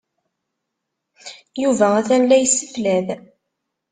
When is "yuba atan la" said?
1.61-2.37